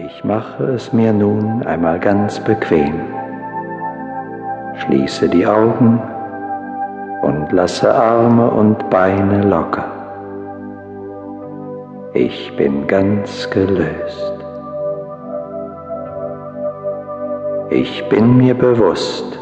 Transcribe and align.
Ich 0.00 0.22
mache 0.22 0.62
es 0.62 0.92
mir 0.92 1.12
nun 1.12 1.64
einmal 1.66 1.98
ganz 1.98 2.38
bequem. 2.38 3.00
Schließe 4.76 5.28
die 5.28 5.44
Augen 5.44 6.00
und 7.22 7.50
lasse 7.50 7.92
Arme 7.92 8.48
und 8.48 8.88
Beine 8.90 9.42
locker. 9.42 9.86
Ich 12.12 12.54
bin 12.56 12.86
ganz 12.86 13.50
gelöst. 13.50 14.34
Ich 17.70 18.08
bin 18.08 18.36
mir 18.36 18.54
bewusst, 18.54 19.36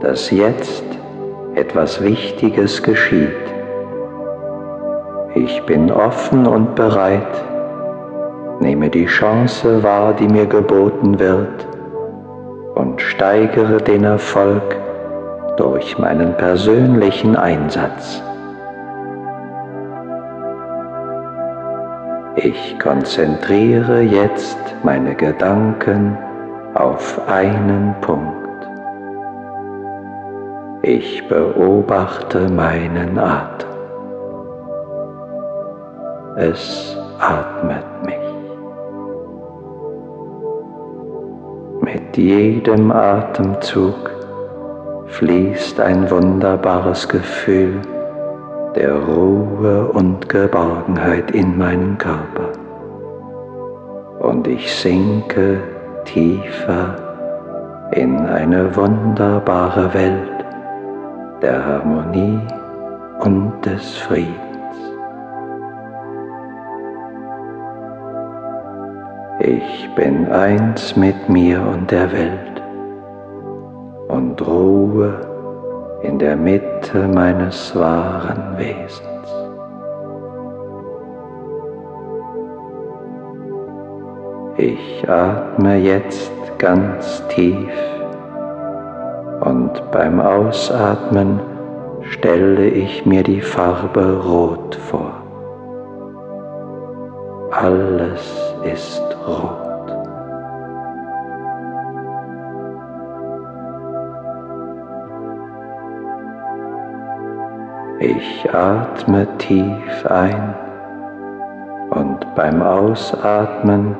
dass 0.00 0.28
jetzt 0.32 0.84
etwas 1.54 2.02
Wichtiges 2.02 2.82
geschieht. 2.82 3.30
Ich 5.36 5.64
bin 5.66 5.92
offen 5.92 6.48
und 6.48 6.74
bereit, 6.74 7.51
nehme 8.62 8.88
die 8.88 9.06
Chance 9.06 9.82
wahr, 9.82 10.14
die 10.14 10.28
mir 10.28 10.46
geboten 10.46 11.18
wird 11.18 11.66
und 12.76 13.00
steigere 13.00 13.78
den 13.78 14.04
Erfolg 14.04 14.76
durch 15.56 15.98
meinen 15.98 16.34
persönlichen 16.36 17.36
Einsatz. 17.36 18.22
Ich 22.36 22.78
konzentriere 22.78 24.00
jetzt 24.00 24.58
meine 24.82 25.14
Gedanken 25.14 26.16
auf 26.74 27.20
einen 27.28 27.94
Punkt. 28.00 28.42
Ich 30.82 31.28
beobachte 31.28 32.48
meinen 32.48 33.18
Atem. 33.18 33.68
Es 36.36 36.96
atmet 37.20 37.84
mich. 38.06 38.21
Mit 42.12 42.24
jedem 42.24 42.92
Atemzug 42.92 44.10
fließt 45.06 45.80
ein 45.80 46.10
wunderbares 46.10 47.08
Gefühl 47.08 47.80
der 48.76 48.92
Ruhe 48.92 49.86
und 49.94 50.28
Geborgenheit 50.28 51.30
in 51.30 51.56
meinen 51.56 51.96
Körper. 51.96 52.50
Und 54.18 54.46
ich 54.46 54.70
sinke 54.74 55.62
tiefer 56.04 56.96
in 57.92 58.18
eine 58.26 58.76
wunderbare 58.76 59.94
Welt 59.94 60.44
der 61.40 61.64
Harmonie 61.64 62.40
und 63.20 63.54
des 63.64 63.96
Friedens. 63.96 64.51
Ich 69.44 69.92
bin 69.96 70.28
eins 70.28 70.94
mit 70.94 71.28
mir 71.28 71.60
und 71.62 71.90
der 71.90 72.12
Welt 72.12 72.62
und 74.06 74.40
ruhe 74.46 75.98
in 76.02 76.16
der 76.20 76.36
Mitte 76.36 77.08
meines 77.08 77.74
wahren 77.74 78.56
Wesens. 78.56 79.28
Ich 84.58 85.08
atme 85.08 85.76
jetzt 85.76 86.30
ganz 86.58 87.26
tief 87.26 87.72
und 89.40 89.72
beim 89.90 90.20
Ausatmen 90.20 91.40
stelle 92.02 92.68
ich 92.68 93.04
mir 93.04 93.24
die 93.24 93.40
Farbe 93.40 94.22
Rot 94.22 94.76
vor. 94.76 95.21
Alles 97.52 98.54
ist 98.64 99.02
rot. 99.26 99.92
Ich 108.00 108.54
atme 108.54 109.26
tief 109.36 110.06
ein 110.06 110.54
und 111.90 112.34
beim 112.34 112.62
Ausatmen 112.62 113.96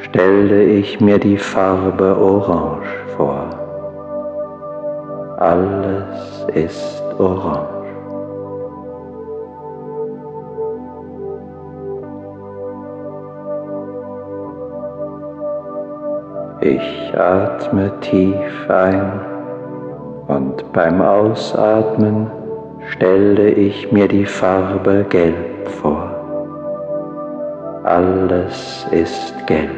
stelle 0.00 0.64
ich 0.64 1.02
mir 1.02 1.18
die 1.18 1.36
Farbe 1.36 2.16
Orange 2.18 2.88
vor. 3.14 3.44
Alles 5.36 6.46
ist 6.54 7.02
orange. 7.18 7.79
Ich 16.62 17.14
atme 17.16 17.90
tief 18.00 18.68
ein 18.68 19.12
und 20.28 20.70
beim 20.74 21.00
Ausatmen 21.00 22.30
stelle 22.90 23.48
ich 23.48 23.90
mir 23.90 24.06
die 24.06 24.26
Farbe 24.26 25.06
Gelb 25.08 25.66
vor. 25.80 26.10
Alles 27.84 28.86
ist 28.90 29.46
gelb. 29.46 29.70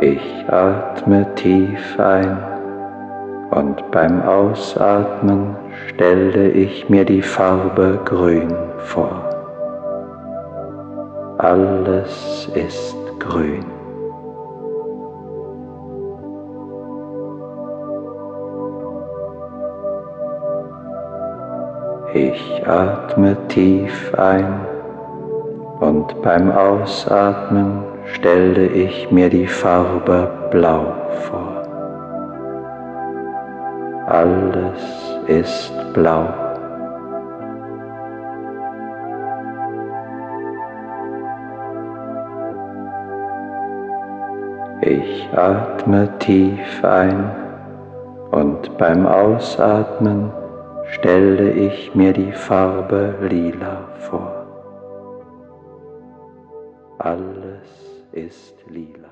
Ich 0.00 0.50
atme 0.50 1.26
tief 1.34 2.00
ein 2.00 2.38
und 3.50 3.90
beim 3.90 4.22
Ausatmen 4.22 5.61
stelle 5.88 6.48
ich 6.50 6.88
mir 6.88 7.04
die 7.04 7.22
Farbe 7.22 8.00
Grün 8.04 8.54
vor. 8.78 9.28
Alles 11.38 12.48
ist 12.54 12.96
grün. 13.18 13.64
Ich 22.14 22.62
atme 22.66 23.36
tief 23.48 24.14
ein 24.18 24.60
und 25.80 26.20
beim 26.22 26.52
Ausatmen 26.52 27.84
stelle 28.04 28.66
ich 28.66 29.10
mir 29.10 29.30
die 29.30 29.46
Farbe 29.46 30.30
Blau 30.50 30.94
vor. 31.22 31.51
Alles 34.12 34.82
ist 35.26 35.72
blau. 35.94 36.28
Ich 44.82 45.30
atme 45.34 46.10
tief 46.18 46.84
ein 46.84 47.30
und 48.32 48.76
beim 48.76 49.06
Ausatmen 49.06 50.30
stelle 50.90 51.50
ich 51.52 51.94
mir 51.94 52.12
die 52.12 52.32
Farbe 52.32 53.14
lila 53.22 53.88
vor. 54.10 54.44
Alles 56.98 57.64
ist 58.12 58.56
lila. 58.68 59.11